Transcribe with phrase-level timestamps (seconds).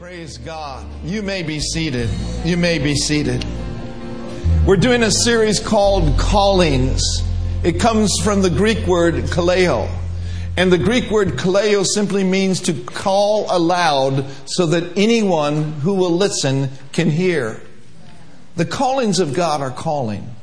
[0.00, 0.86] Praise God.
[1.04, 2.08] You may be seated.
[2.42, 3.44] You may be seated.
[4.64, 7.02] We're doing a series called Callings.
[7.62, 9.94] It comes from the Greek word kaleo.
[10.56, 16.12] And the Greek word kaleo simply means to call aloud so that anyone who will
[16.12, 17.60] listen can hear.
[18.56, 20.34] The callings of God are calling.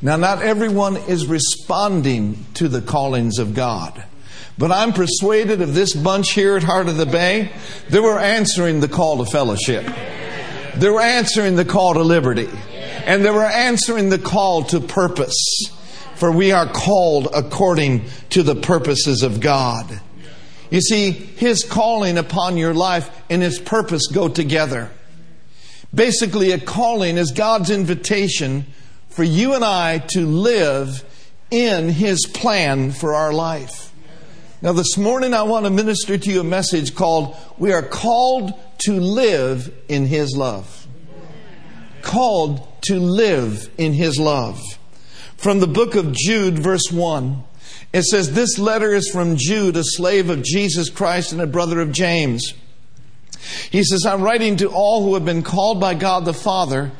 [0.00, 4.04] Now, not everyone is responding to the callings of God.
[4.60, 7.50] But I'm persuaded of this bunch here at Heart of the Bay,
[7.88, 9.90] they were answering the call to fellowship.
[10.76, 12.50] They were answering the call to liberty.
[13.06, 15.32] And they were answering the call to purpose.
[16.16, 19.98] For we are called according to the purposes of God.
[20.68, 24.90] You see, His calling upon your life and His purpose go together.
[25.94, 28.66] Basically, a calling is God's invitation
[29.08, 31.02] for you and I to live
[31.50, 33.89] in His plan for our life.
[34.62, 38.52] Now, this morning I want to minister to you a message called We Are Called
[38.80, 40.86] to Live in His Love.
[42.02, 44.60] Called to live in His love.
[45.38, 47.42] From the book of Jude, verse 1,
[47.94, 51.80] it says, This letter is from Jude, a slave of Jesus Christ and a brother
[51.80, 52.52] of James.
[53.70, 56.92] He says, I'm writing to all who have been called by God the Father,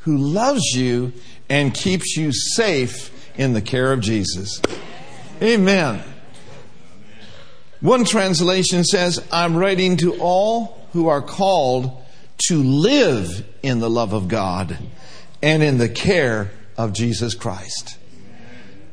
[0.00, 1.12] who loves you
[1.48, 4.62] and keeps you safe in the care of Jesus.
[5.42, 6.04] Amen.
[7.80, 12.02] One translation says, I'm writing to all who are called
[12.48, 14.78] to live in the love of God
[15.42, 17.96] and in the care of Jesus Christ.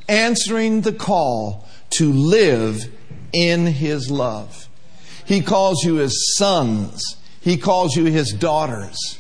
[0.08, 2.91] Answering the call to live
[3.33, 4.69] in His love.
[5.25, 7.17] He calls you His sons.
[7.41, 9.17] He calls you His daughters.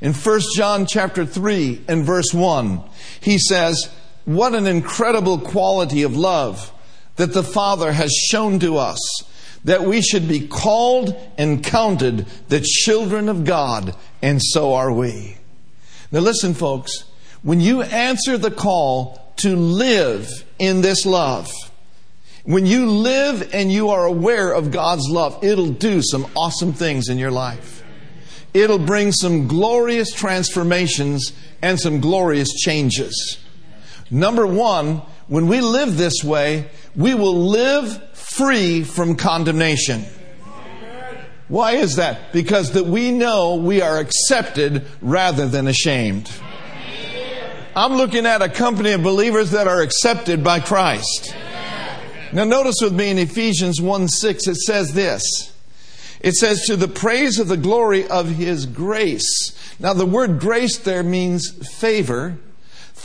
[0.00, 2.82] In 1 John chapter 3 and verse 1,
[3.20, 3.88] he says,
[4.24, 6.72] What an incredible quality of love
[7.16, 8.98] that the Father has shown to us
[9.64, 15.36] that we should be called and counted the children of God, and so are we.
[16.10, 17.04] Now, listen, folks,
[17.42, 21.50] when you answer the call to live in this love,
[22.44, 27.08] when you live and you are aware of God's love, it'll do some awesome things
[27.08, 27.84] in your life.
[28.52, 33.38] It'll bring some glorious transformations and some glorious changes.
[34.10, 40.04] Number one, when we live this way, we will live free from condemnation.
[41.48, 42.34] Why is that?
[42.34, 46.30] Because that we know we are accepted rather than ashamed.
[47.74, 51.34] I'm looking at a company of believers that are accepted by Christ.
[52.34, 55.22] Now notice with me in Ephesians 1 6, it says this.
[56.20, 59.58] It says, to the praise of the glory of his grace.
[59.80, 62.36] Now the word grace there means favor.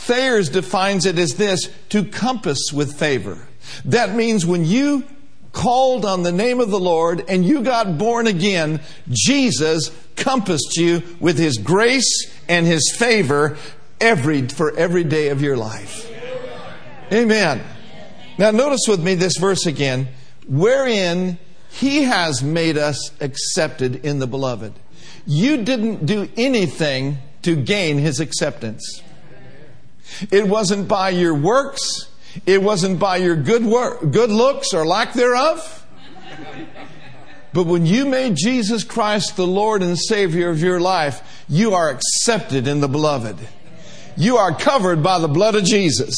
[0.08, 3.46] Thayers defines it as this, to compass with favor.
[3.84, 5.04] That means when you
[5.52, 8.80] called on the name of the Lord and you got born again,
[9.10, 13.58] Jesus compassed you with his grace and his favor
[14.00, 16.10] every for every day of your life.
[17.12, 17.62] Amen.
[18.38, 20.08] Now notice with me this verse again,
[20.46, 21.38] wherein
[21.68, 24.72] he has made us accepted in the beloved.
[25.26, 29.02] You didn't do anything to gain his acceptance.
[30.30, 32.08] It wasn't by your works.
[32.46, 35.86] It wasn't by your good work, good looks or lack thereof.
[37.52, 41.88] But when you made Jesus Christ the Lord and Savior of your life, you are
[41.88, 43.36] accepted in the beloved.
[44.16, 46.14] You are covered by the blood of Jesus.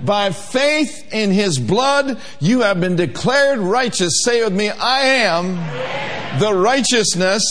[0.00, 4.22] By faith in His blood, you have been declared righteous.
[4.22, 5.56] Say with me, I am
[6.38, 7.42] the righteousness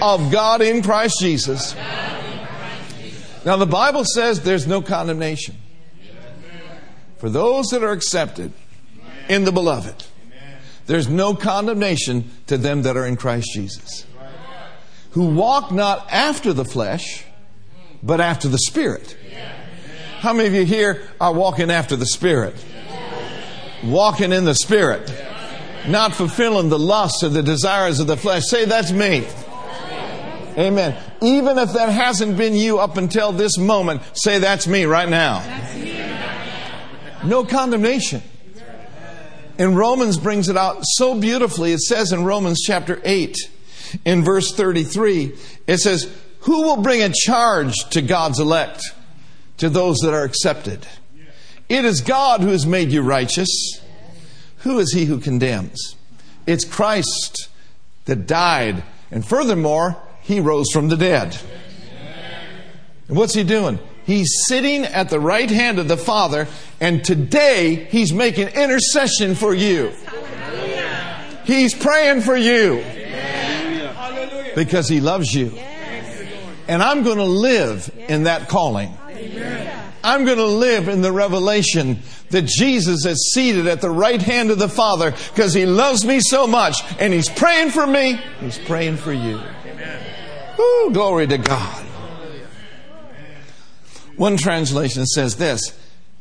[0.00, 1.74] of God in Christ Jesus.
[3.44, 5.56] Now, the Bible says there's no condemnation
[7.18, 8.52] for those that are accepted
[9.28, 10.04] in the beloved.
[10.86, 14.06] There's no condemnation to them that are in Christ Jesus,
[15.12, 17.24] who walk not after the flesh,
[18.02, 19.16] but after the Spirit.
[20.18, 22.54] How many of you here are walking after the Spirit?
[23.84, 25.12] Walking in the Spirit,
[25.88, 28.44] not fulfilling the lusts or the desires of the flesh.
[28.46, 29.26] Say, that's me.
[30.58, 30.96] Amen.
[31.22, 35.40] Even if that hasn't been you up until this moment, say, that's me right now.
[37.24, 38.22] No condemnation.
[39.58, 41.72] And Romans brings it out so beautifully.
[41.72, 43.36] It says in Romans chapter 8,
[44.04, 45.36] in verse 33,
[45.66, 48.82] it says, Who will bring a charge to God's elect,
[49.58, 50.86] to those that are accepted?
[51.68, 53.80] It is God who has made you righteous.
[54.58, 55.96] Who is he who condemns?
[56.46, 57.48] It's Christ
[58.06, 58.82] that died.
[59.10, 61.36] And furthermore, he rose from the dead.
[63.08, 63.78] And what's he doing?
[64.04, 66.48] He's sitting at the right hand of the Father,
[66.80, 69.92] and today He's making intercession for you.
[71.44, 72.82] He's praying for you.
[74.54, 75.52] because He loves you.
[76.68, 78.92] And I'm going to live in that calling.
[80.04, 81.98] I'm going to live in the revelation
[82.30, 86.18] that Jesus is seated at the right hand of the Father because He loves me
[86.20, 88.18] so much and He's praying for me.
[88.40, 89.40] He's praying for you.
[90.62, 91.84] Ooh, glory to God.
[94.16, 95.60] One translation says this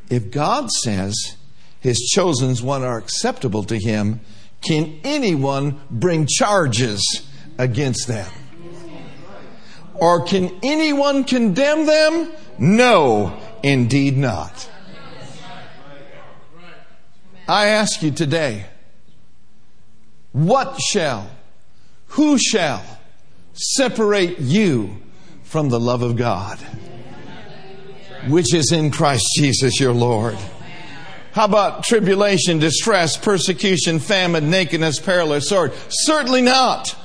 [0.10, 1.36] If God says
[1.80, 4.22] His chosen ones are acceptable to Him,
[4.62, 7.24] can anyone bring charges
[7.58, 8.32] against them?
[9.94, 12.32] Or can anyone condemn them?
[12.58, 14.70] No, indeed not.
[17.48, 18.66] I ask you today,
[20.32, 21.30] what shall,
[22.08, 22.84] who shall
[23.54, 24.98] separate you
[25.44, 26.60] from the love of God,
[28.28, 30.38] which is in Christ Jesus your Lord?
[31.34, 35.72] How about tribulation, distress, persecution, famine, nakedness, peril, or sword?
[35.90, 36.96] Certainly not.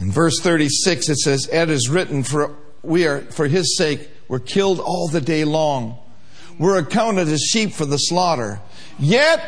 [0.00, 4.40] In verse 36 it says, It is written, for we are, for his sake, we're
[4.40, 5.98] killed all the day long.
[6.58, 8.60] We're accounted as sheep for the slaughter.
[8.98, 9.44] Yet,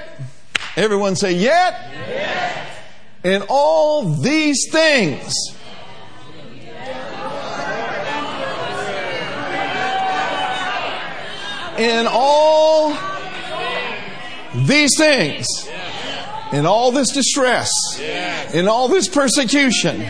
[0.77, 1.75] everyone say, yet,
[2.09, 2.74] Yes.
[3.25, 5.33] In all these things,
[11.79, 12.95] in all
[14.67, 15.47] these things,
[16.53, 17.71] in all this distress,
[18.53, 20.03] in all this persecution,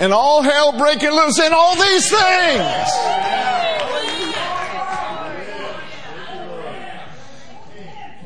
[0.00, 2.90] in all hell breaking loose, in all these things.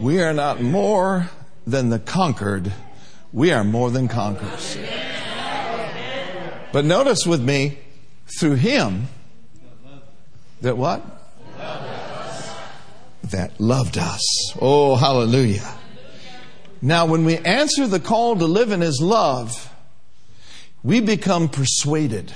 [0.00, 1.30] We are not more
[1.64, 2.72] than the conquered.
[3.32, 4.76] We are more than conquerors.
[6.72, 7.78] But notice with me,
[8.38, 9.08] through Him,
[10.60, 11.02] that what?
[13.30, 14.22] That loved us.
[14.60, 15.74] Oh, hallelujah.
[16.80, 19.72] Now, when we answer the call to live in His love,
[20.82, 22.32] we become persuaded.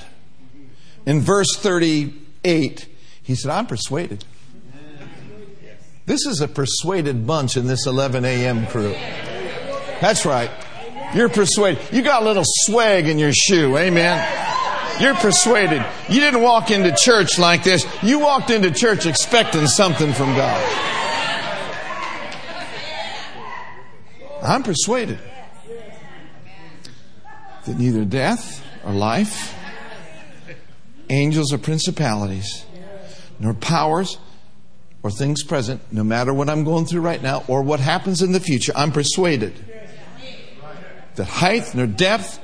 [1.04, 2.88] In verse 38,
[3.22, 4.24] He said, I'm persuaded.
[6.06, 8.66] This is a persuaded bunch in this 11 a.m.
[8.68, 8.92] crew.
[10.00, 10.50] That's right.
[11.14, 11.80] You're persuaded.
[11.92, 13.76] You got a little swag in your shoe.
[13.76, 14.46] Amen.
[15.00, 15.84] You're persuaded.
[16.08, 17.86] You didn't walk into church like this.
[18.02, 20.92] You walked into church expecting something from God.
[24.42, 25.18] I'm persuaded
[27.64, 29.54] that neither death or life,
[31.10, 32.64] angels or principalities,
[33.40, 34.18] nor powers,
[35.02, 38.32] or things present, no matter what I'm going through right now or what happens in
[38.32, 39.52] the future, I'm persuaded
[41.16, 42.40] that height nor depth,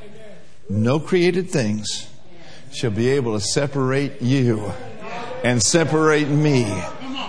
[0.68, 2.08] no created things
[2.72, 4.72] shall be able to separate you
[5.44, 6.64] and separate me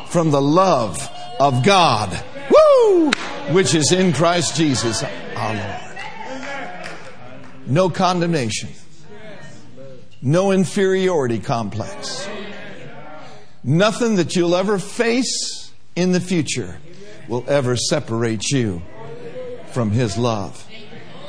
[0.08, 1.10] from the love
[1.40, 3.12] of God, woo,
[3.52, 5.80] which is in Christ Jesus our Lord.
[7.66, 8.70] No condemnation,
[10.22, 12.28] no inferiority complex.
[13.64, 16.78] Nothing that you'll ever face in the future
[17.30, 18.82] will ever separate you
[19.72, 20.68] from His love.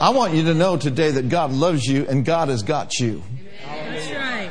[0.01, 3.23] I want you to know today that God loves you and God has got you.
[3.65, 4.51] That's right.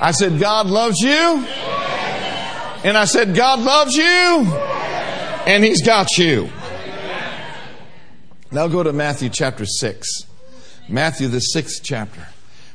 [0.00, 1.46] I said, God loves you.
[2.84, 4.04] And I said, God loves you.
[5.46, 6.50] And He's got you.
[8.50, 10.08] Now go to Matthew chapter 6.
[10.88, 12.28] Matthew, the sixth chapter.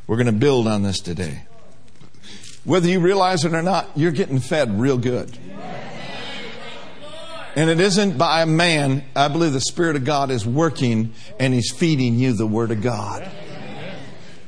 [0.08, 1.44] We're going to build on this today.
[2.64, 5.38] Whether you realize it or not, you're getting fed real good.
[7.58, 9.04] And it isn't by a man.
[9.16, 12.84] I believe the Spirit of God is working and He's feeding you the Word of
[12.84, 13.28] God.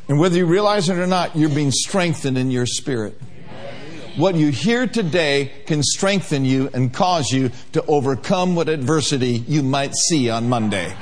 [0.08, 3.20] And whether you realize it or not, you're being strengthened in your spirit.
[4.16, 9.64] What you hear today can strengthen you and cause you to overcome what adversity you
[9.64, 10.96] might see on Monday.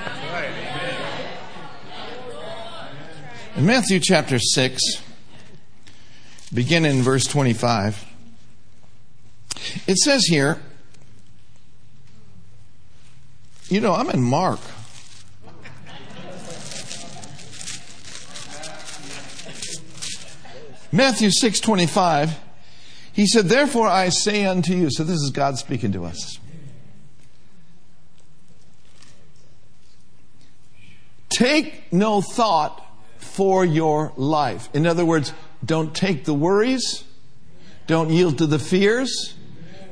[3.57, 4.81] In Matthew chapter 6,
[6.53, 8.05] begin in verse 25,
[9.87, 10.61] it says here,
[13.69, 14.59] you know, I'm in Mark.
[20.91, 22.31] Matthew 6:25
[23.11, 26.39] he said therefore I say unto you so this is God speaking to us.
[31.29, 32.83] Take no thought
[33.17, 34.69] for your life.
[34.73, 35.33] In other words
[35.65, 37.03] don't take the worries
[37.87, 39.33] don't yield to the fears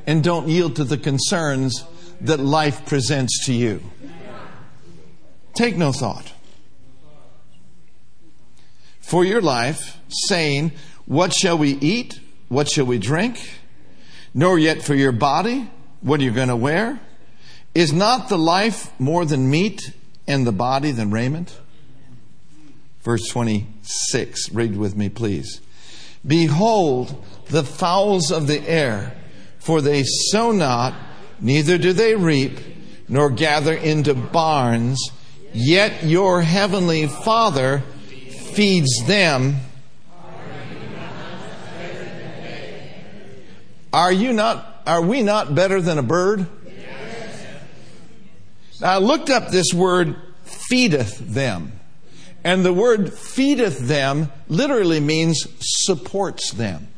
[0.06, 1.84] and don't yield to the concerns
[2.22, 3.82] that life presents to you
[5.54, 6.32] Take no thought
[9.06, 10.72] for your life, saying,
[11.06, 12.18] What shall we eat?
[12.48, 13.38] What shall we drink?
[14.34, 15.70] Nor yet for your body,
[16.00, 16.98] what are you going to wear?
[17.72, 19.92] Is not the life more than meat
[20.26, 21.56] and the body than raiment?
[23.02, 25.60] Verse 26, read with me, please.
[26.26, 29.16] Behold, the fowls of the air,
[29.60, 30.94] for they sow not,
[31.40, 32.58] neither do they reap,
[33.08, 35.10] nor gather into barns,
[35.52, 37.82] yet your heavenly Father
[38.52, 39.56] feeds them.
[43.92, 46.46] Are you not, are we not better than a bird?
[48.80, 51.72] Now, I looked up this word feedeth them.
[52.44, 56.88] And the word feedeth them literally means supports them.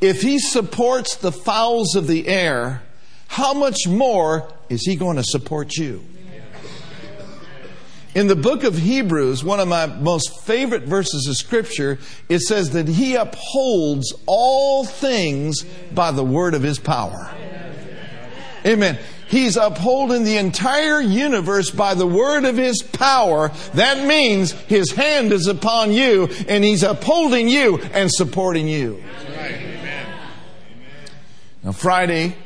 [0.00, 2.82] If he supports the fowls of the air,
[3.26, 6.02] how much more is he going to support you?
[8.14, 11.98] In the book of Hebrews, one of my most favorite verses of scripture,
[12.30, 17.30] it says that he upholds all things by the word of his power.
[18.64, 18.98] Amen.
[19.28, 23.50] He's upholding the entire universe by the word of his power.
[23.74, 29.02] That means his hand is upon you and he's upholding you and supporting you.
[31.62, 32.36] Now, Friday,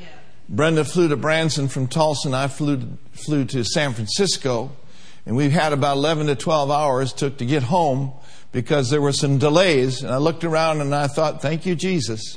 [0.53, 4.73] Brenda flew to Branson from Tulsa and I flew, flew to San Francisco.
[5.25, 8.13] And we had about 11 to 12 hours took to get home
[8.51, 10.03] because there were some delays.
[10.03, 12.37] And I looked around and I thought, thank you, Jesus.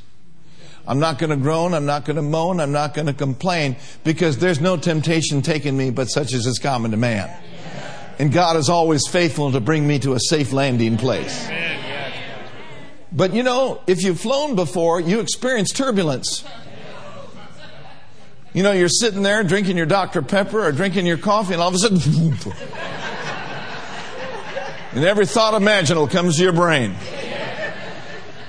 [0.86, 1.74] I'm not going to groan.
[1.74, 2.60] I'm not going to moan.
[2.60, 6.60] I'm not going to complain because there's no temptation taking me but such as is
[6.60, 7.36] common to man.
[8.20, 11.50] And God is always faithful to bring me to a safe landing place.
[13.12, 16.44] But you know, if you've flown before, you experience turbulence.
[18.54, 20.22] You know, you're sitting there drinking your Dr.
[20.22, 21.98] Pepper or drinking your coffee, and all of a sudden,
[24.92, 26.96] and every thought imaginable comes to your brain.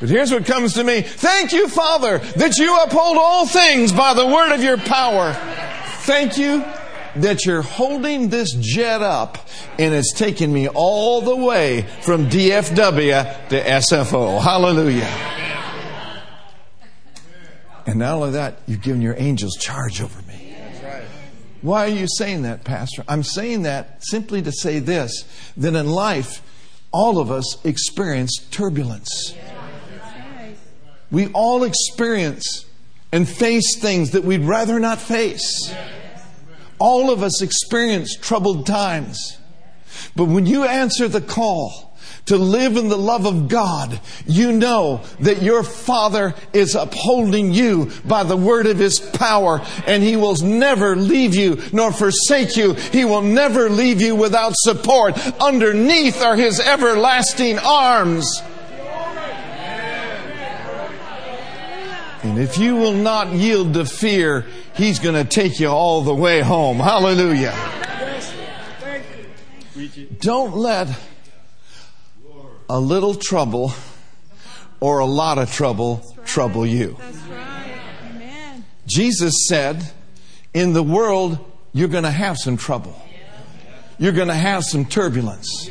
[0.00, 1.00] But here's what comes to me.
[1.00, 5.32] Thank you, Father, that you uphold all things by the word of your power.
[6.02, 6.62] Thank you
[7.16, 13.48] that you're holding this jet up and it's taking me all the way from DFW
[13.48, 14.42] to SFO.
[14.42, 15.43] Hallelujah.
[17.86, 20.56] And not only that, you've given your angels charge over me.
[21.60, 23.04] Why are you saying that, Pastor?
[23.08, 25.24] I'm saying that simply to say this
[25.56, 26.42] that in life,
[26.92, 29.34] all of us experience turbulence.
[31.10, 32.66] We all experience
[33.12, 35.74] and face things that we'd rather not face.
[36.78, 39.38] All of us experience troubled times.
[40.16, 41.93] But when you answer the call
[42.26, 47.90] to live in the love of God, you know that your Father is upholding you
[48.04, 52.72] by the word of His power, and He will never leave you nor forsake you.
[52.74, 55.18] He will never leave you without support.
[55.40, 58.42] Underneath are His everlasting arms.
[62.22, 66.14] And if you will not yield to fear, He's going to take you all the
[66.14, 66.78] way home.
[66.78, 67.54] Hallelujah.
[70.20, 70.88] Don't let
[72.68, 73.72] a little trouble
[74.80, 76.96] or a lot of trouble trouble you.
[78.86, 79.92] Jesus said,
[80.52, 81.38] In the world,
[81.72, 83.00] you're going to have some trouble.
[83.98, 85.70] You're going to have some turbulence.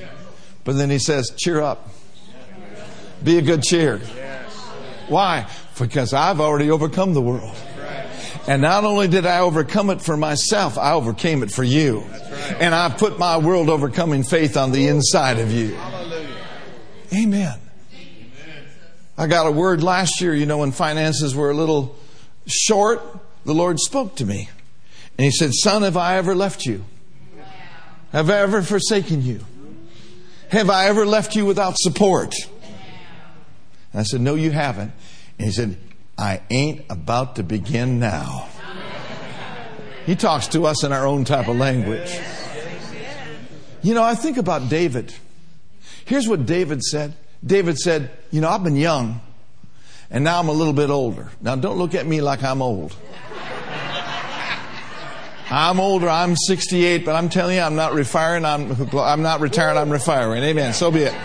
[0.64, 1.90] But then he says, Cheer up.
[3.24, 4.00] Be a good cheer.
[5.08, 5.48] Why?
[5.80, 7.56] Because I've already overcome the world.
[8.48, 12.02] And not only did I overcome it for myself, I overcame it for you.
[12.60, 15.78] And I put my world overcoming faith on the inside of you.
[17.14, 17.60] Amen.
[17.94, 18.66] Amen.
[19.18, 21.96] I got a word last year, you know, when finances were a little
[22.48, 23.02] short,
[23.46, 24.50] the Lord spoke to me.
[25.18, 26.84] And He said, Son, have I ever left you?
[28.12, 29.42] Have I ever forsaken you?
[30.50, 32.34] Have I ever left you without support?
[33.92, 34.92] And I said, No, you haven't.
[35.38, 35.78] And he said,
[36.18, 38.48] I ain't about to begin now.
[40.06, 42.20] He talks to us in our own type of language.
[43.82, 45.14] You know, I think about David.
[46.06, 47.14] Here's what David said
[47.46, 49.22] David said, You know, I've been young,
[50.10, 51.30] and now I'm a little bit older.
[51.42, 52.96] Now, don't look at me like I'm old.
[55.50, 59.78] I'm older, I'm 68, but I'm telling you, I'm not retiring, I'm, I'm not retiring,
[59.78, 60.42] I'm retiring.
[60.42, 60.74] Amen.
[60.74, 61.16] So be it.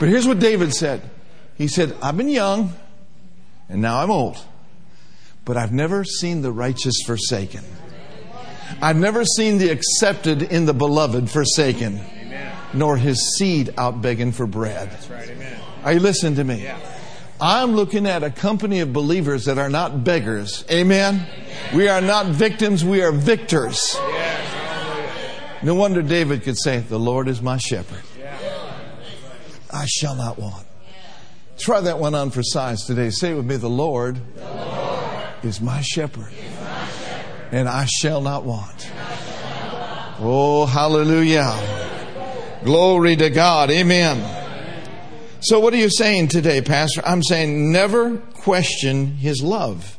[0.00, 1.02] But here's what David said
[1.54, 2.72] He said, I've been young,
[3.68, 4.38] and now I'm old,
[5.44, 7.62] but I've never seen the righteous forsaken.
[8.80, 12.00] I've never seen the accepted in the beloved forsaken,
[12.74, 14.96] nor his seed out begging for bread.
[15.84, 16.70] Are you listening to me?
[17.40, 20.64] I'm looking at a company of believers that are not beggars.
[20.70, 21.26] Amen?
[21.74, 23.96] We are not victims, we are victors.
[25.62, 28.02] No wonder David could say, The Lord is my shepherd.
[29.70, 30.66] I shall not want.
[31.58, 33.10] Try that one on for size today.
[33.10, 37.68] Say it with me The Lord, the Lord is, my shepherd, is my shepherd, and
[37.68, 38.90] I shall not want.
[40.20, 41.81] Oh, hallelujah.
[42.64, 43.72] Glory to God.
[43.72, 44.40] Amen.
[45.40, 47.02] So, what are you saying today, Pastor?
[47.04, 49.98] I'm saying never question His love.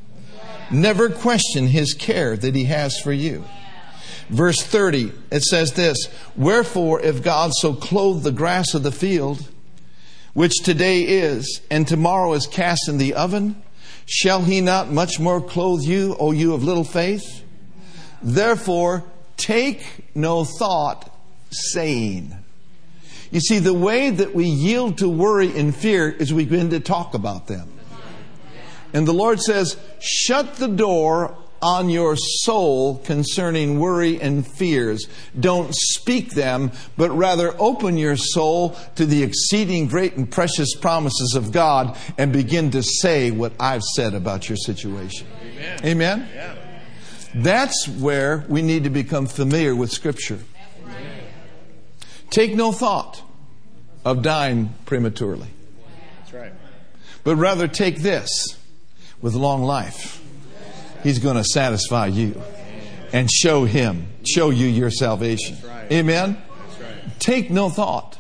[0.72, 3.44] Never question His care that He has for you.
[4.30, 9.50] Verse 30, it says this Wherefore, if God so clothe the grass of the field,
[10.34, 13.62] which today is, and tomorrow is cast in the oven,
[14.06, 17.44] shall He not much more clothe you, O you of little faith?
[18.22, 19.04] Therefore,
[19.36, 21.14] take no thought,
[21.52, 22.38] saying,
[23.34, 26.80] you see, the way that we yield to worry and fear is we begin to
[26.80, 27.68] talk about them.
[28.94, 35.08] And the Lord says, shut the door on your soul concerning worry and fears.
[35.40, 41.34] Don't speak them, but rather open your soul to the exceeding great and precious promises
[41.34, 45.26] of God and begin to say what I've said about your situation.
[45.42, 45.80] Amen?
[45.84, 46.30] Amen?
[46.36, 46.56] Yeah.
[47.34, 50.38] That's where we need to become familiar with Scripture.
[52.34, 53.22] Take no thought
[54.04, 55.50] of dying prematurely.
[56.18, 56.52] That's right.
[57.24, 58.58] But rather take this
[59.22, 60.20] with long life.
[61.04, 62.42] He's going to satisfy you
[63.14, 65.58] and show him, show you your salvation.
[65.64, 65.92] Right.
[65.92, 66.42] Amen?
[66.82, 67.20] Right.
[67.20, 68.18] Take no thought.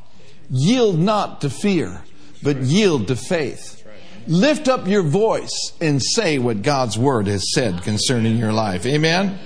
[0.48, 2.03] Yield not to fear,
[2.43, 3.84] but yield to faith.
[4.27, 8.86] Lift up your voice and say what God's word has said concerning your life.
[8.86, 9.39] Amen?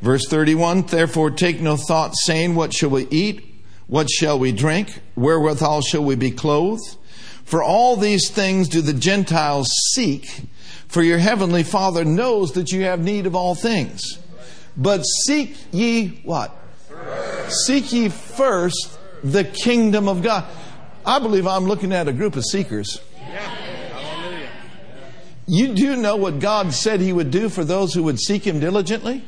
[0.00, 3.42] Verse 31 Therefore, take no thought, saying, What shall we eat?
[3.86, 5.00] What shall we drink?
[5.14, 6.96] Wherewithal shall we be clothed?
[7.44, 10.42] For all these things do the Gentiles seek,
[10.88, 14.18] for your heavenly Father knows that you have need of all things.
[14.76, 16.54] But seek ye what?
[16.88, 17.66] First.
[17.66, 20.44] Seek ye first the kingdom of God.
[21.04, 23.00] I believe I'm looking at a group of seekers.
[25.46, 28.58] You do know what God said He would do for those who would seek Him
[28.58, 29.24] diligently?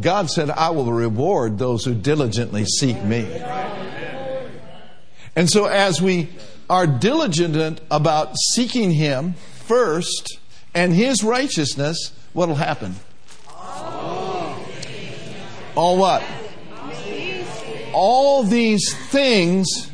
[0.00, 3.26] God said, I will reward those who diligently seek me.
[5.36, 6.28] And so, as we
[6.68, 10.38] are diligent about seeking Him first
[10.74, 12.94] and His righteousness, what will happen?
[15.76, 16.22] All what?
[17.92, 19.90] All these things,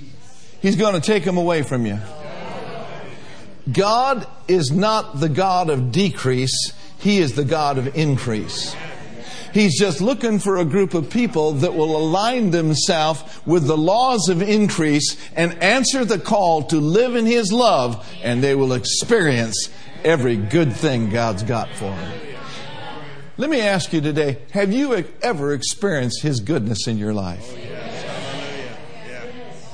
[0.60, 1.98] He's going to take them away from you.
[3.70, 8.74] God is not the God of decrease, He is the God of increase.
[9.56, 14.28] He's just looking for a group of people that will align themselves with the laws
[14.28, 19.70] of increase and answer the call to live in His love, and they will experience
[20.04, 22.20] every good thing God's got for them.
[23.38, 27.56] Let me ask you today have you ever experienced His goodness in your life?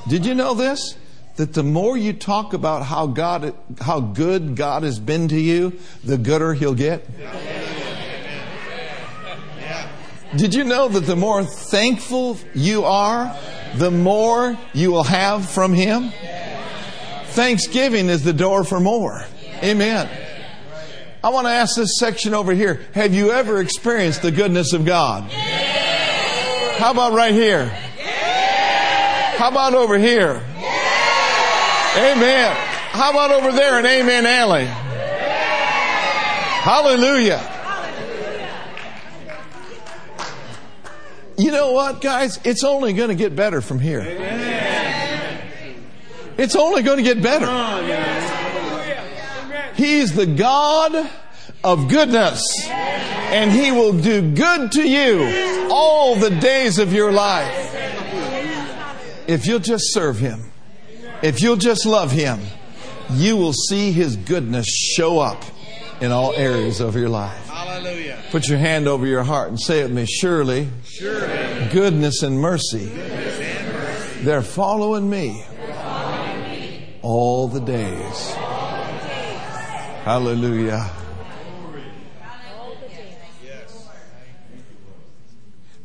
[0.07, 0.95] Did you know this?
[1.35, 5.77] That the more you talk about how God, how good God has been to you,
[6.05, 7.05] the gooder He'll get.
[10.35, 13.37] Did you know that the more thankful you are,
[13.75, 16.11] the more you will have from Him?
[17.27, 19.25] Thanksgiving is the door for more.
[19.61, 20.09] Amen.
[21.23, 24.85] I want to ask this section over here Have you ever experienced the goodness of
[24.85, 25.31] God?
[25.31, 27.67] How about right here?
[29.37, 30.41] How about over here?
[31.95, 32.55] Amen.
[32.91, 34.65] How about over there in Amen Alley?
[36.63, 37.37] Hallelujah.
[41.37, 42.39] You know what, guys?
[42.43, 44.01] It's only going to get better from here.
[46.37, 47.45] It's only going to get better.
[49.75, 51.09] He's the God
[51.63, 57.71] of goodness, and He will do good to you all the days of your life.
[59.27, 60.51] If you'll just serve Him,
[61.21, 62.39] if you'll just love Him,
[63.11, 65.43] you will see His goodness show up
[66.01, 67.42] in all areas of your life.
[67.63, 68.21] Hallelujah.
[68.29, 70.05] Put your hand over your heart and say it with me.
[70.05, 77.47] Surely, Surely goodness and mercy, goodness and mercy they're, following me, they're following me all
[77.47, 78.33] the days.
[80.03, 80.91] Hallelujah.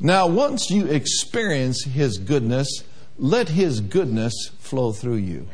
[0.00, 2.82] Now, once you experience His goodness,
[3.18, 5.48] let His goodness flow through you.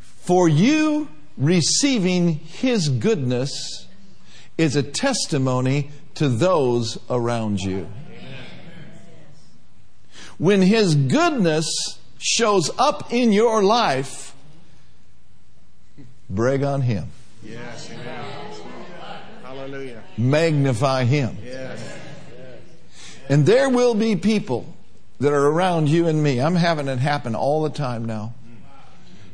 [0.00, 1.08] For you
[1.40, 3.86] receiving His goodness
[4.56, 7.88] is a testimony to those around you.
[10.38, 14.34] When His goodness shows up in your life,
[16.28, 17.08] brag on Him.
[17.42, 17.90] Yes.
[19.42, 20.02] Hallelujah.
[20.16, 21.38] Magnify Him.
[21.42, 21.98] Yes.
[23.28, 24.74] And there will be people
[25.20, 26.40] that are around you and me.
[26.40, 28.34] I'm having it happen all the time now.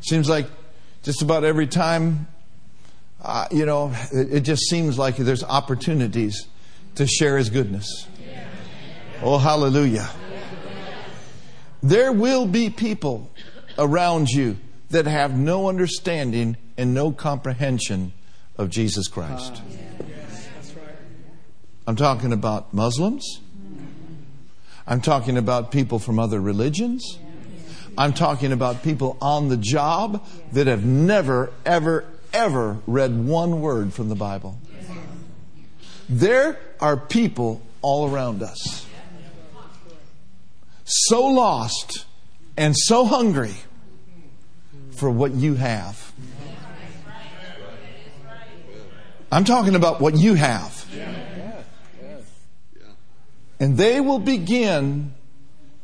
[0.01, 0.47] Seems like
[1.07, 2.27] just about every time,
[3.23, 6.49] uh, you know, it, it just seems like there's opportunities
[6.97, 8.09] to share his goodness.
[9.23, 10.11] Oh, hallelujah.
[11.81, 13.31] There will be people
[13.79, 14.57] around you
[14.90, 18.12] that have no understanding and no comprehension
[18.59, 19.62] of Jesus Christ.
[21.87, 23.40] I'm talking about Muslims.
[24.88, 27.21] I'm talking about people from other religions.
[27.99, 33.95] I'm talking about people on the job that have never, ever, ever read one word
[33.95, 34.59] from the Bible.
[36.09, 38.87] There are people all around us
[40.85, 42.05] so lost
[42.57, 43.57] and so hungry
[44.93, 46.13] for what you have.
[49.33, 50.85] I'm talking about what you have.
[53.59, 55.15] And they will begin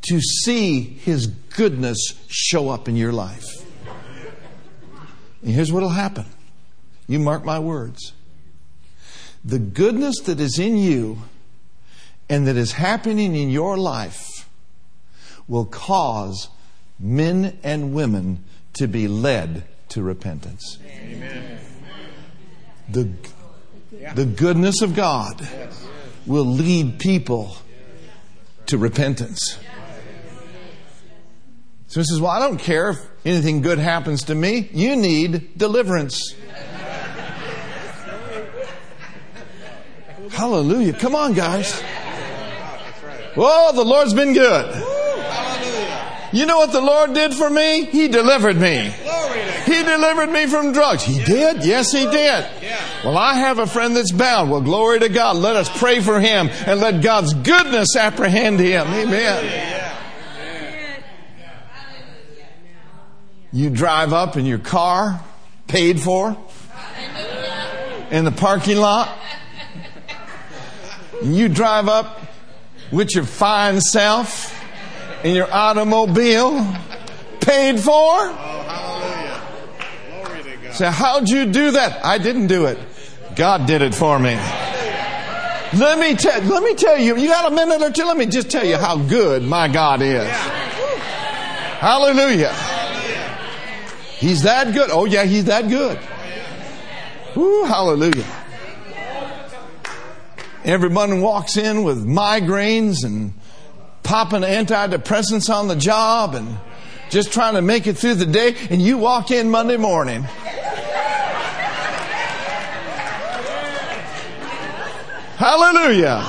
[0.02, 3.46] to see His goodness show up in your life.
[5.42, 6.26] And here's what will happen.
[7.08, 8.12] You mark my words.
[9.44, 11.18] The goodness that is in you
[12.28, 14.48] and that is happening in your life
[15.48, 16.48] will cause
[16.98, 20.78] men and women to be led to repentance.
[20.86, 21.58] Amen.
[22.88, 23.10] The,
[24.14, 25.46] the goodness of God
[26.24, 27.56] will lead people
[28.66, 29.58] to repentance.
[31.92, 34.70] So he says, Well, I don't care if anything good happens to me.
[34.72, 36.34] You need deliverance.
[40.30, 40.94] Hallelujah.
[40.94, 41.78] Come on, guys.
[43.34, 44.74] Whoa, the Lord's been good.
[46.32, 47.84] You know what the Lord did for me?
[47.84, 48.90] He delivered me.
[49.66, 51.02] He delivered me from drugs.
[51.02, 51.62] He did?
[51.62, 52.46] Yes, He did.
[53.04, 54.50] Well, I have a friend that's bound.
[54.50, 55.36] Well, glory to God.
[55.36, 58.86] Let us pray for him and let God's goodness apprehend him.
[58.86, 59.81] Amen.
[63.52, 65.20] You drive up in your car,
[65.66, 66.36] paid for,
[68.10, 69.14] in the parking lot.
[71.22, 72.20] You drive up
[72.90, 74.58] with your fine self
[75.22, 76.66] in your automobile,
[77.40, 77.92] paid for.
[77.92, 78.32] Oh,
[78.66, 79.42] hallelujah.
[80.24, 80.74] Glory to God.
[80.74, 82.02] Say, how'd you do that?
[82.04, 82.78] I didn't do it.
[83.36, 84.34] God did it for me.
[85.74, 88.04] Let me tell, let me tell you, you got a minute or two?
[88.04, 90.28] Let me just tell you how good my God is.
[91.78, 92.71] Hallelujah.
[94.22, 94.88] He's that good.
[94.92, 95.98] Oh yeah, he's that good.
[97.34, 98.24] Woo, hallelujah.
[100.64, 103.32] Everyone walks in with migraines and
[104.04, 106.56] popping antidepressants on the job and
[107.10, 110.22] just trying to make it through the day, and you walk in Monday morning.
[115.36, 116.22] Hallelujah.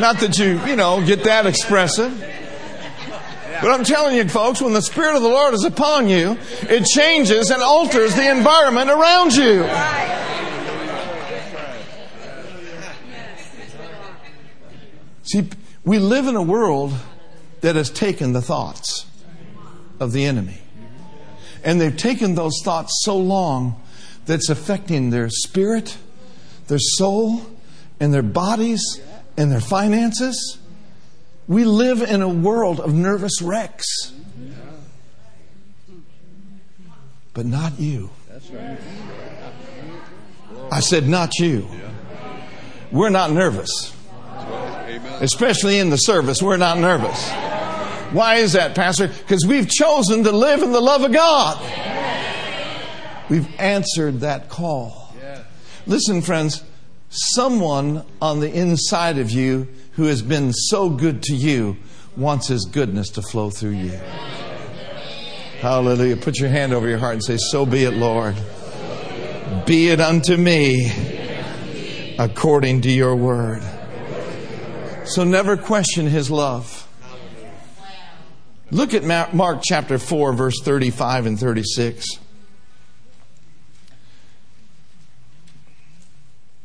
[0.00, 2.33] Not that you, you know, get that expressive.
[3.64, 6.84] But I'm telling you, folks, when the Spirit of the Lord is upon you, it
[6.84, 9.62] changes and alters the environment around you.
[15.22, 15.48] See,
[15.82, 16.92] we live in a world
[17.62, 19.06] that has taken the thoughts
[19.98, 20.58] of the enemy.
[21.64, 23.80] And they've taken those thoughts so long
[24.26, 25.96] that it's affecting their spirit,
[26.66, 27.40] their soul,
[27.98, 29.00] and their bodies
[29.38, 30.58] and their finances.
[31.46, 34.12] We live in a world of nervous wrecks.
[37.32, 38.10] But not you.
[40.70, 41.68] I said, not you.
[42.92, 43.94] We're not nervous
[45.20, 47.30] especially in the service, we're not nervous.
[48.12, 49.08] Why is that, Pastor?
[49.08, 51.58] Because we've chosen to live in the love of God.
[53.28, 55.12] We've answered that call.
[55.86, 56.62] Listen, friends,
[57.08, 61.76] someone on the inside of you who has been so good to you
[62.16, 64.00] wants his goodness to flow through you.
[65.60, 66.16] Hallelujah.
[66.16, 68.34] Put your hand over your heart and say, So be it, Lord.
[69.66, 73.62] Be it unto me according to your word.
[75.04, 76.80] So never question his love.
[78.70, 82.04] Look at Mark chapter 4, verse 35 and 36.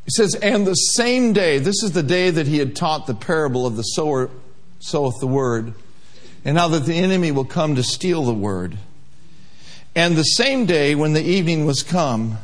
[0.10, 3.14] He says, And the same day, this is the day that he had taught the
[3.14, 4.32] parable of the sower
[4.80, 5.76] soweth the word,
[6.44, 8.80] and how that the enemy will come to steal the word.
[9.96, 12.40] And the same day, when the evening was come,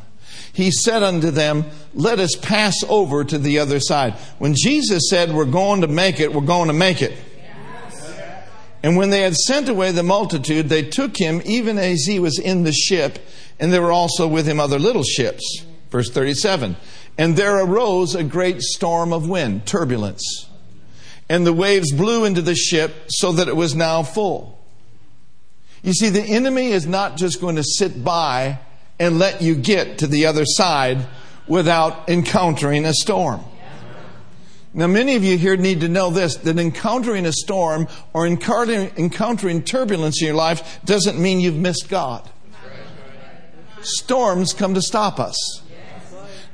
[0.54, 4.14] he said unto them, Let us pass over to the other side.
[4.38, 7.18] When Jesus said, We're going to make it, we're going to make it.
[8.84, 12.38] And when they had sent away the multitude, they took him even as he was
[12.38, 13.18] in the ship,
[13.60, 15.66] and there were also with him other little ships.
[15.90, 16.76] Verse 37.
[17.18, 20.48] And there arose a great storm of wind, turbulence.
[21.30, 24.60] And the waves blew into the ship so that it was now full.
[25.82, 28.60] You see, the enemy is not just going to sit by
[29.00, 31.06] and let you get to the other side
[31.48, 33.42] without encountering a storm.
[34.74, 39.64] Now, many of you here need to know this that encountering a storm or encountering,
[39.64, 42.30] turbulence in your life doesn't mean you've missed God.
[43.82, 45.62] Storms come to stop us.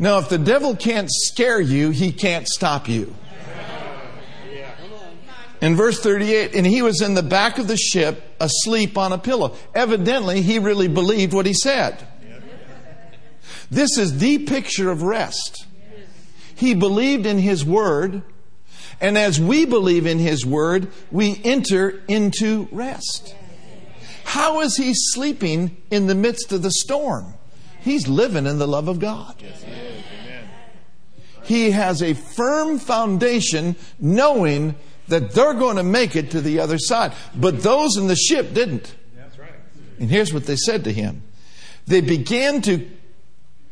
[0.01, 3.13] Now, if the devil can't scare you, he can't stop you.
[5.61, 9.19] In verse 38, and he was in the back of the ship asleep on a
[9.19, 9.55] pillow.
[9.75, 12.07] Evidently, he really believed what he said.
[13.69, 15.67] This is the picture of rest.
[16.55, 18.23] He believed in his word,
[18.99, 23.35] and as we believe in his word, we enter into rest.
[24.23, 27.35] How is he sleeping in the midst of the storm?
[27.81, 29.43] He's living in the love of God.
[31.51, 34.73] He has a firm foundation knowing
[35.09, 37.11] that they're going to make it to the other side.
[37.35, 38.95] But those in the ship didn't.
[39.17, 39.51] That's right.
[39.99, 41.23] And here's what they said to him
[41.87, 42.89] they began to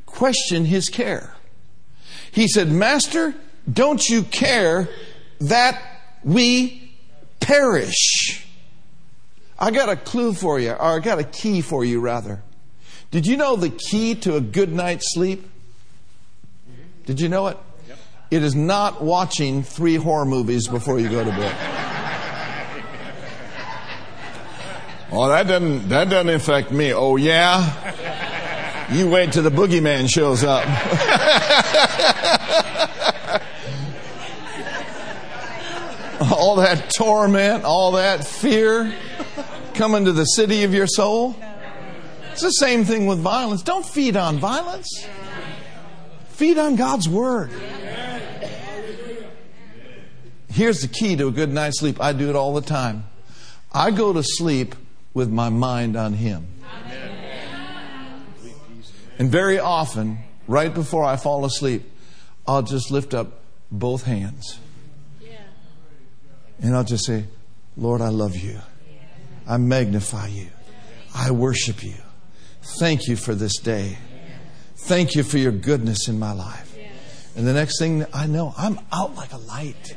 [0.05, 1.37] question his care.
[2.33, 3.33] He said, Master,
[3.71, 4.89] don't you care
[5.39, 5.81] that
[6.21, 6.91] we
[7.39, 8.45] perish?
[9.57, 12.41] I got a clue for you, or I got a key for you, rather.
[13.09, 15.39] Did you know the key to a good night's sleep?
[15.39, 17.05] Mm-hmm.
[17.05, 17.57] Did you know it?
[18.31, 21.55] It is not watching three horror movies before you go to bed.
[25.11, 26.93] Oh, that doesn't that doesn't affect me.
[26.93, 27.95] Oh yeah?
[28.91, 30.67] You wait till the boogeyman shows up.
[36.31, 38.93] all that torment, all that fear
[39.73, 41.35] coming to the city of your soul.
[42.31, 43.63] It's the same thing with violence.
[43.63, 45.07] Don't feed on violence.
[46.29, 47.51] Feed on God's word.
[50.49, 52.01] Here's the key to a good night's sleep.
[52.01, 53.05] I do it all the time.
[53.71, 54.75] I go to sleep
[55.13, 56.47] with my mind on Him.
[59.17, 61.83] And very often, right before I fall asleep,
[62.47, 64.59] I'll just lift up both hands.
[66.61, 67.25] And I'll just say,
[67.77, 68.59] Lord, I love you.
[69.47, 70.47] I magnify you.
[71.15, 71.95] I worship you.
[72.79, 73.97] Thank you for this day.
[74.75, 76.75] Thank you for your goodness in my life.
[77.35, 79.95] And the next thing I know, I'm out like a light,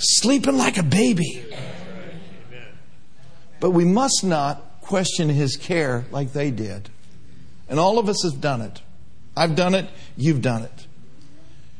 [0.00, 1.44] sleeping like a baby.
[3.60, 6.88] But we must not question his care like they did.
[7.68, 8.80] And all of us have done it.
[9.36, 10.86] I've done it, you've done it.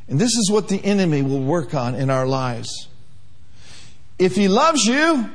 [0.09, 2.89] And this is what the enemy will work on in our lives.
[4.19, 5.31] If he loves you,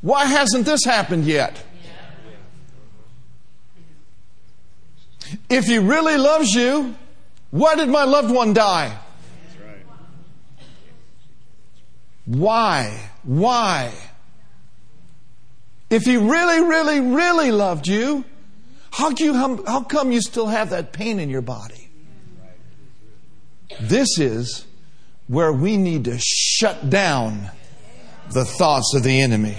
[0.00, 1.62] why hasn't this happened yet?
[5.48, 6.94] If he really loves you,
[7.50, 8.98] why did my loved one die?
[12.32, 13.10] Why?
[13.24, 13.92] Why?
[15.90, 18.24] If he really, really, really loved you,
[18.90, 21.90] how, you, how come you still have that pain in your body?
[23.80, 24.64] This is
[25.26, 27.50] where we need to shut down
[28.32, 29.56] the thoughts of the enemy.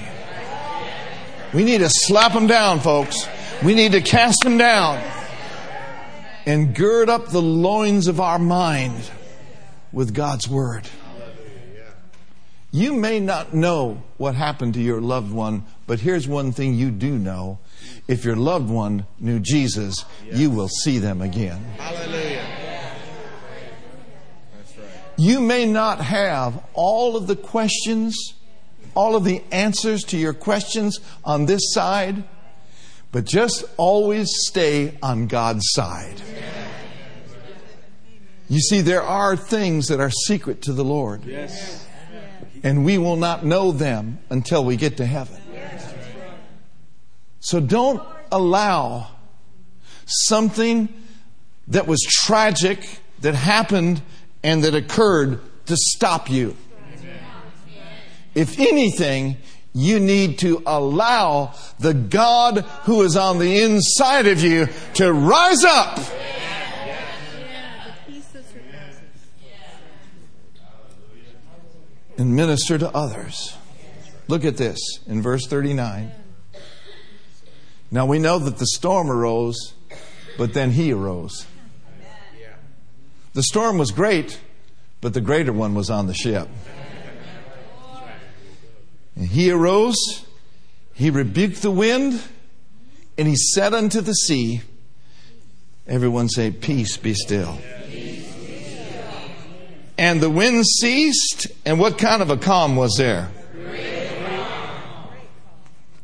[1.53, 3.27] We need to slap them down, folks.
[3.63, 5.03] We need to cast them down
[6.47, 9.11] and gird up the loins of our mind
[9.91, 10.89] with God's Word.
[12.75, 16.89] You may not know what happened to your loved one, but here's one thing you
[16.89, 17.59] do know.
[18.07, 20.39] If your loved one knew Jesus, yes.
[20.39, 21.63] you will see them again.
[21.77, 22.43] Hallelujah.
[24.57, 24.87] That's right.
[25.17, 28.33] You may not have all of the questions,
[28.95, 32.23] all of the answers to your questions on this side,
[33.11, 36.19] but just always stay on God's side.
[38.49, 41.23] You see, there are things that are secret to the Lord.
[41.25, 41.83] Yes.
[42.63, 45.39] And we will not know them until we get to heaven.
[47.41, 49.09] So don't allow
[50.05, 50.87] something
[51.67, 52.79] that was tragic,
[53.19, 54.01] that happened,
[54.43, 56.55] and that occurred to stop you.
[58.33, 59.37] If anything,
[59.73, 65.63] you need to allow the God who is on the inside of you to rise
[65.63, 65.99] up.
[72.17, 73.57] And minister to others.
[74.27, 76.11] Look at this in verse 39.
[77.91, 79.73] Now we know that the storm arose,
[80.37, 81.45] but then he arose.
[83.33, 84.39] The storm was great,
[85.01, 86.47] but the greater one was on the ship.
[89.15, 90.25] And he arose,
[90.93, 92.21] he rebuked the wind,
[93.17, 94.61] and he said unto the sea,
[95.85, 97.59] Everyone say, Peace be still.
[100.03, 103.31] And the wind ceased, and what kind of a calm was there?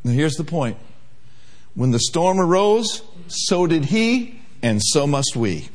[0.02, 0.78] Now here's the point.
[1.74, 5.68] When the storm arose, so did he, and so must we.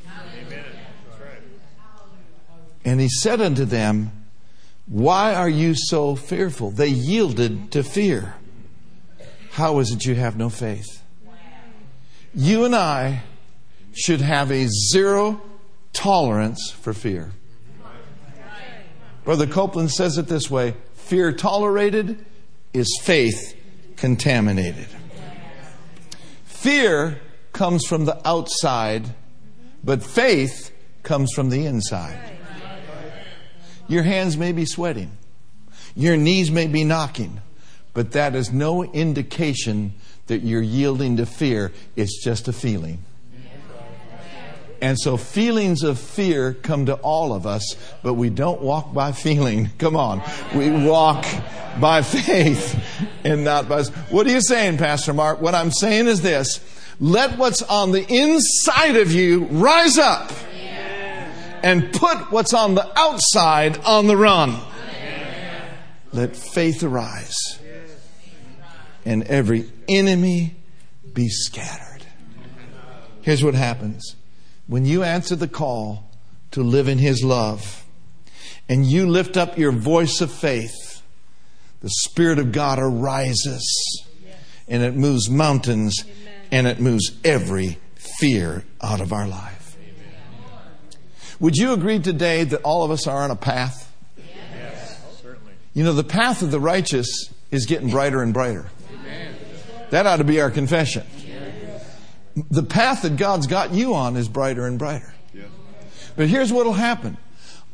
[2.84, 4.12] And he said unto them,
[4.88, 6.72] Why are you so fearful?
[6.72, 8.38] They yielded to fear.
[9.52, 11.04] How is it you have no faith?
[12.34, 13.22] You and I
[13.94, 15.44] should have a zero
[15.94, 17.30] tolerance for fear.
[19.26, 22.24] Brother Copeland says it this way fear tolerated
[22.74, 23.60] is faith
[23.98, 24.88] contaminated.
[26.46, 27.20] Fear
[27.52, 29.16] comes from the outside,
[29.84, 30.72] but faith
[31.04, 32.20] comes from the inside.
[33.88, 35.12] Your hands may be sweating,
[35.96, 37.42] your knees may be knocking,
[37.94, 39.94] but that is no indication
[40.28, 41.72] that you're yielding to fear.
[41.96, 43.04] It's just a feeling.
[44.86, 49.14] And so feelings of fear come to all of us, but we don't walk by
[49.14, 49.72] feeling.
[49.80, 50.22] Come on.
[50.54, 51.26] We walk
[51.82, 52.80] by faith
[53.24, 53.82] and not by.
[54.12, 55.42] What are you saying, Pastor Mark?
[55.42, 56.60] What I'm saying is this.
[57.00, 60.32] Let what's on the inside of you rise up
[61.64, 64.56] and put what's on the outside on the run.
[66.14, 67.58] Let faith arise
[69.04, 70.58] and every enemy
[71.12, 72.06] be scattered.
[73.24, 74.16] Here's what happens
[74.68, 76.10] when you answer the call
[76.52, 77.86] to live in His love
[78.68, 81.02] and you lift up your voice of faith,
[81.82, 84.04] the Spirit of God arises
[84.68, 86.04] and it moves mountains
[86.52, 89.78] and it moves every fear out of our life.
[91.40, 93.92] Would you agree today that all of us are on a path?
[94.18, 95.52] Yes, certainly.
[95.74, 98.68] You know, the path of the righteous is getting brighter and brighter.
[99.90, 101.04] That ought to be our confession
[102.36, 105.14] the path that God's got you on is brighter and brighter.
[106.16, 107.18] But here's what will happen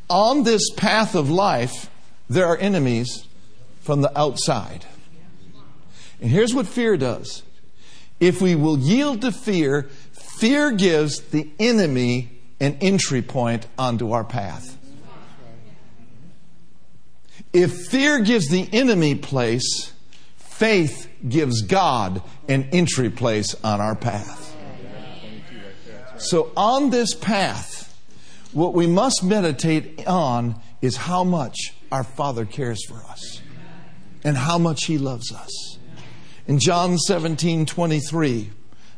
[0.10, 1.90] on this path of life,
[2.30, 3.26] there are enemies
[3.82, 4.86] from the outside.
[6.20, 7.44] And here's what fear does
[8.20, 14.24] if we will yield to fear, fear gives the enemy an entry point onto our
[14.24, 14.78] path.
[17.54, 19.92] If fear gives the enemy place,
[20.38, 24.51] faith gives God an entry place on our path.
[26.22, 27.98] So, on this path,
[28.52, 33.42] what we must meditate on is how much our Father cares for us
[34.24, 35.80] and how much He loves us.
[36.46, 38.52] In John 17 23,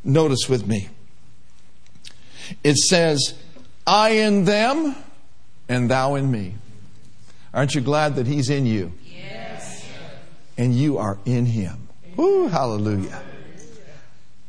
[0.04, 0.90] notice with me,
[2.62, 3.36] it says,
[3.88, 4.94] I in them
[5.70, 6.56] and thou in me.
[7.54, 8.92] Aren't you glad that He's in you?
[9.06, 9.88] Yes.
[10.58, 11.88] And you are in Him.
[12.18, 13.24] Woo, hallelujah.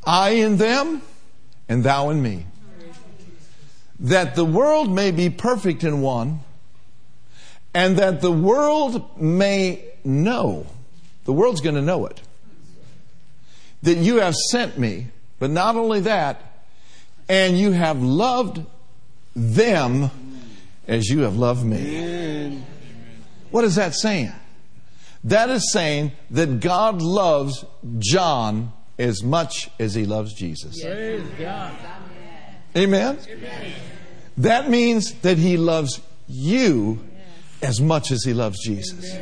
[0.05, 1.03] I in them
[1.69, 2.47] and thou in me
[4.01, 6.41] that the world may be perfect in one,
[7.73, 10.67] and that the world may know,
[11.25, 12.21] the world's going to know it,
[13.83, 16.41] that you have sent me, but not only that,
[17.29, 18.65] and you have loved
[19.35, 20.11] them
[20.87, 22.63] as you have loved me.
[23.51, 24.33] What is that saying?
[25.25, 27.65] That is saying that God loves
[27.99, 30.83] John as much as he loves Jesus.
[32.77, 33.19] Amen?
[33.29, 33.73] Amen?
[34.39, 37.01] That means that he loves you
[37.63, 39.17] as much as he loves Jesus.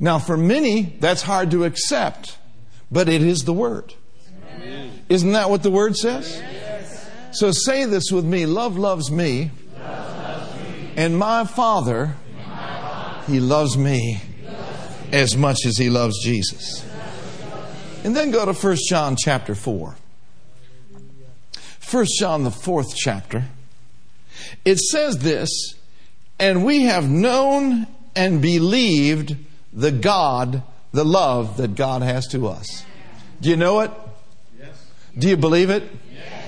[0.00, 2.38] Now, for many, that's hard to accept,
[2.90, 3.94] but it is the Word.
[5.08, 6.42] Isn't that what the Word says?
[7.32, 9.50] So say this with me Love loves me,
[10.96, 12.14] and my Father,
[13.26, 14.20] He loves me
[15.12, 16.84] as much as He loves Jesus.
[18.04, 19.96] And then go to 1 John chapter 4.
[21.90, 23.44] 1 John, the fourth chapter.
[24.64, 25.74] It says this,
[26.38, 29.36] and we have known and believed
[29.72, 32.84] the God, the love that God has to us.
[33.40, 33.90] Do you know it?
[34.58, 34.90] Yes.
[35.16, 35.84] Do you believe it?
[36.12, 36.44] Yes.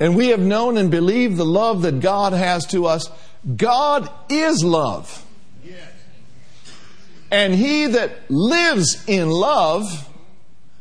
[0.00, 3.08] And we have known and believed the love that God has to us.
[3.56, 5.24] God is love.
[5.62, 5.92] Yes.
[7.30, 10.08] And he that lives in love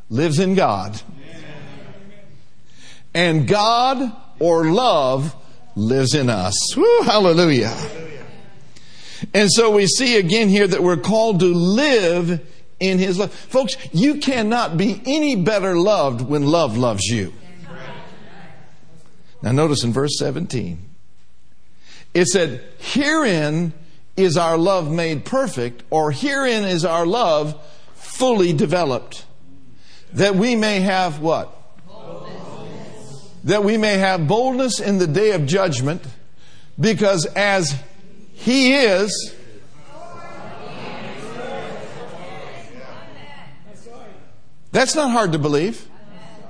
[0.10, 1.00] lives in God.
[3.14, 5.36] And God or love
[5.76, 6.76] lives in us.
[6.76, 7.76] Woo, hallelujah.
[9.34, 12.46] And so we see again here that we're called to live
[12.80, 13.34] in His love.
[13.34, 17.34] Folks, you cannot be any better loved when love loves you.
[19.42, 20.80] Now notice in verse 17,
[22.14, 23.74] it said, Herein
[24.16, 27.60] is our love made perfect, or herein is our love
[27.96, 29.26] fully developed,
[30.14, 31.63] that we may have what?
[33.44, 36.04] That we may have boldness in the day of judgment,
[36.80, 37.76] because as
[38.34, 39.36] He is,
[44.72, 45.88] that's not hard to believe.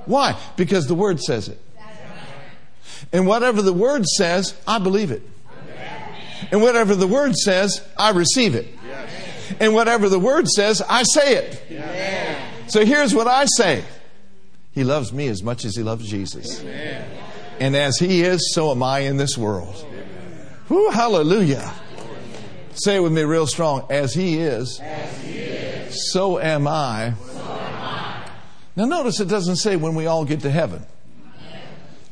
[0.06, 0.38] Why?
[0.56, 1.60] Because the Word says it.
[3.12, 5.22] And whatever the Word says, I believe it.
[6.50, 8.68] And whatever the Word says, I receive it.
[9.60, 12.70] And whatever the Word says, I say it.
[12.70, 13.84] So here's what I say
[14.74, 16.62] He loves me as much as He loves Jesus.
[17.60, 19.86] And as He is, so am I in this world.
[20.68, 21.72] Hallelujah.
[22.74, 23.86] Say it with me real strong.
[23.88, 24.80] As He is,
[26.12, 27.14] so am I.
[28.76, 30.84] Now, notice it doesn't say when we all get to heaven.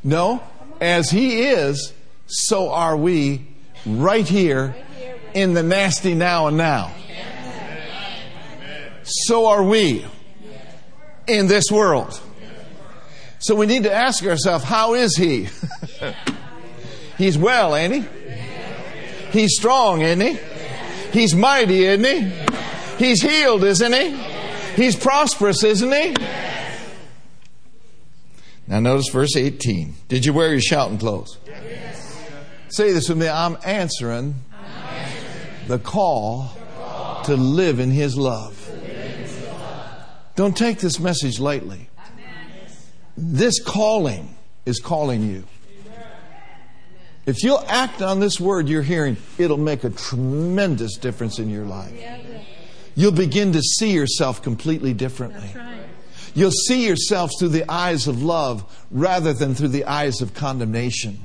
[0.01, 0.41] No,
[0.79, 1.91] as He is,
[2.27, 3.45] so are we
[3.85, 4.73] right here
[5.33, 6.91] in the nasty now and now.
[9.03, 10.05] So are we
[11.27, 12.21] in this world.
[13.43, 15.49] So we need to ask ourselves, how is He?
[17.17, 18.05] He's well, ain't He?
[19.37, 20.39] He's strong, isn't He?
[21.11, 23.05] He's mighty, isn't He?
[23.05, 24.11] He's healed, isn't He?
[24.81, 26.15] He's prosperous, isn't He?
[28.65, 29.93] Now notice verse 18.
[30.07, 31.37] Did you wear your shouting clothes?
[31.45, 32.17] Yes.
[32.69, 33.27] Say this with me.
[33.27, 34.65] I'm answering, I'm
[34.95, 38.57] answering the, call the call to live in His love.
[40.37, 41.89] Don't take this message lightly.
[43.15, 44.35] This calling
[44.65, 45.43] is calling you.
[47.25, 51.63] If you'll act on this word you're hearing, it'll make a tremendous difference in your
[51.63, 51.93] life.
[52.95, 55.49] You'll begin to see yourself completely differently.
[56.35, 61.19] You'll see yourself through the eyes of love rather than through the eyes of condemnation.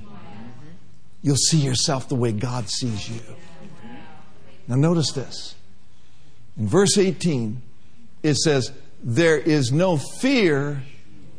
[1.22, 3.20] You'll see yourself the way God sees you.
[4.68, 5.54] Now, notice this.
[6.56, 7.60] In verse 18,
[8.22, 8.70] it says,
[9.02, 10.82] There is no fear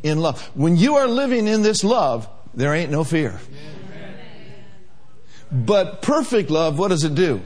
[0.04, 0.42] in love.
[0.54, 3.40] When you are living in this love, there ain't no fear.
[5.52, 7.42] But perfect love, what does it do?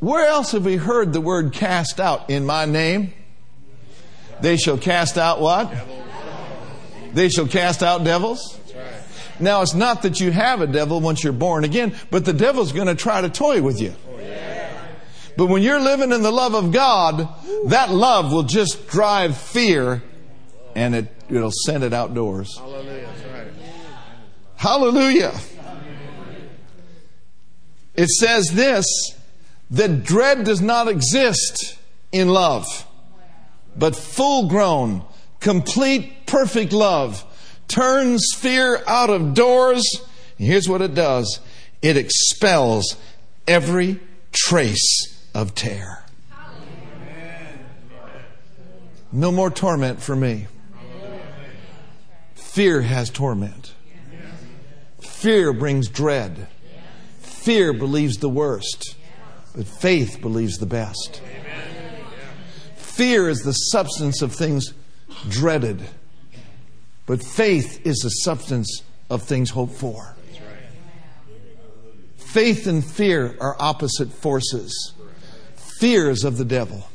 [0.00, 3.14] Where else have we heard the word cast out in my name?
[4.40, 5.72] They shall cast out what?
[7.14, 8.58] They shall cast out devils.
[9.38, 12.72] Now, it's not that you have a devil once you're born again, but the devil's
[12.72, 13.94] going to try to toy with you.
[15.36, 17.28] But when you're living in the love of God,
[17.66, 20.02] that love will just drive fear
[20.74, 22.58] and it, it'll send it outdoors.
[24.56, 25.34] Hallelujah.
[27.94, 28.86] It says this
[29.70, 31.76] that dread does not exist
[32.10, 32.66] in love
[33.76, 35.02] but full grown,
[35.40, 37.24] complete, perfect love
[37.68, 39.82] turns fear out of doors.
[40.38, 41.40] Here's what it does
[41.80, 42.96] it expels
[43.46, 46.04] every trace of terror.
[49.12, 50.46] No more torment for me.
[52.34, 53.74] Fear has torment.
[55.00, 56.48] Fear brings dread.
[57.18, 58.96] Fear believes the worst,
[59.54, 61.20] but faith believes the best.
[62.76, 64.72] Fear is the substance of things
[65.28, 65.82] dreaded,
[67.06, 70.14] but faith is the substance of things hoped for.
[72.16, 74.94] Faith and fear are opposite forces.
[75.82, 76.88] Fear is of the devil.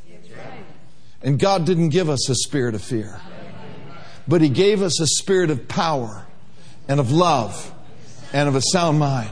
[1.21, 3.19] And God didn't give us a spirit of fear,
[4.29, 6.25] but He gave us a spirit of power
[6.87, 7.73] and of love
[8.31, 9.29] and of a sound mind.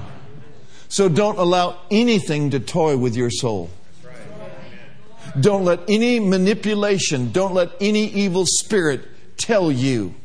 [0.90, 3.70] So don't allow anything to toy with your soul.
[5.40, 9.06] Don't let any manipulation, don't let any evil spirit
[9.38, 10.16] tell you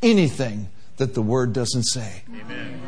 [0.00, 0.68] anything
[0.98, 2.22] that the Word doesn't say.
[2.28, 2.79] Amen.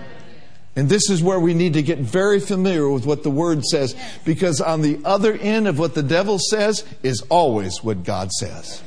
[0.74, 3.94] And this is where we need to get very familiar with what the Word says,
[4.24, 8.82] because on the other end of what the devil says is always what God says.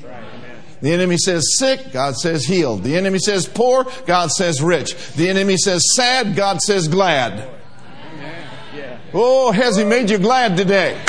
[0.81, 2.83] The enemy says sick, God says healed.
[2.83, 4.95] The enemy says poor, God says rich.
[5.13, 7.49] The enemy says sad, God says glad.
[9.13, 11.01] Oh, has he made you glad today?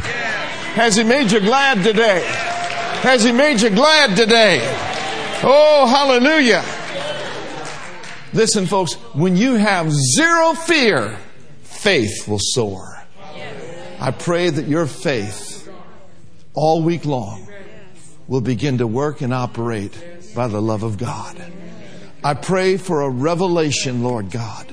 [0.77, 2.23] Has He made you glad today?
[3.01, 4.61] Has He made you glad today?
[5.43, 6.63] Oh, hallelujah.
[8.37, 11.17] Listen, folks, when you have zero fear,
[11.63, 13.03] faith will soar.
[13.99, 15.67] I pray that your faith
[16.53, 17.49] all week long
[18.29, 19.99] will begin to work and operate
[20.35, 21.43] by the love of God.
[22.23, 24.67] I pray for a revelation, Lord God,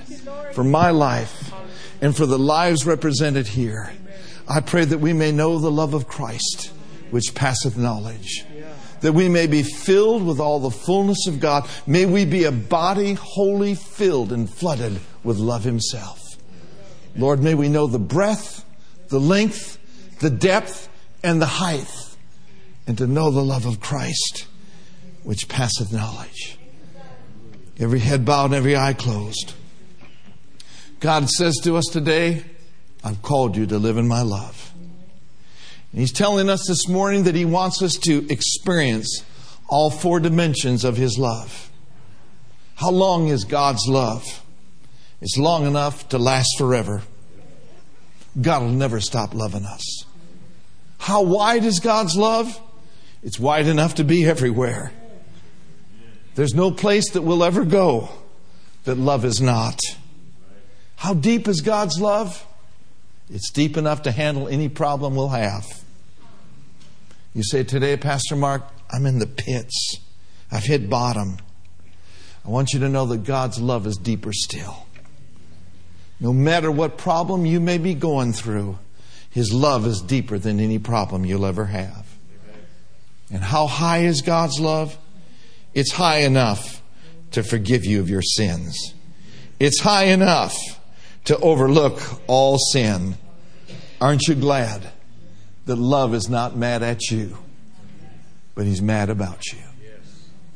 [0.52, 1.54] for my life
[2.02, 3.94] and for the lives represented here.
[4.46, 6.70] I pray that we may know the love of Christ,
[7.12, 8.44] which passeth knowledge.
[9.04, 11.70] That we may be filled with all the fullness of God.
[11.86, 16.20] May we be a body wholly filled and flooded with love Himself.
[17.16, 18.66] Lord, may we know the breadth,
[19.10, 19.78] the length,
[20.20, 20.88] the depth,
[21.22, 22.16] and the height,
[22.88, 24.48] and to know the love of Christ,
[25.24, 26.58] which passeth knowledge.
[27.80, 29.54] Every head bowed and every eye closed.
[31.02, 32.46] God says to us today,
[33.04, 34.73] I've called you to live in my love.
[35.94, 39.24] And he's telling us this morning that he wants us to experience
[39.70, 41.70] all four dimensions of his love.
[42.76, 44.44] How long is God's love?
[45.22, 47.04] It's long enough to last forever.
[48.42, 50.06] God will never stop loving us.
[50.98, 52.60] How wide is God's love?
[53.22, 54.92] It's wide enough to be everywhere.
[56.34, 58.10] There's no place that we'll ever go
[58.86, 59.80] that love is not.
[60.96, 62.44] How deep is God's love?
[63.30, 65.83] It's deep enough to handle any problem we'll have.
[67.34, 68.62] You say today, Pastor Mark,
[68.92, 69.98] I'm in the pits.
[70.52, 71.38] I've hit bottom.
[72.46, 74.86] I want you to know that God's love is deeper still.
[76.20, 78.78] No matter what problem you may be going through,
[79.32, 82.06] His love is deeper than any problem you'll ever have.
[83.32, 84.96] And how high is God's love?
[85.74, 86.84] It's high enough
[87.32, 88.94] to forgive you of your sins.
[89.60, 90.56] It's high enough
[91.26, 93.16] to overlook all sin.
[94.00, 94.93] Aren't you glad
[95.66, 97.38] that love is not mad at you,
[98.56, 99.60] but He's mad about you?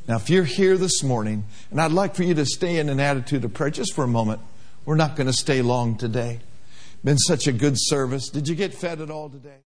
[0.08, 3.00] Now, if you're here this morning, and I'd like for you to stay in an
[3.00, 4.40] attitude of prayer just for a moment,
[4.86, 6.40] we're not going to stay long today.
[7.04, 8.30] Been such a good service.
[8.30, 9.58] Did you get fed at all today?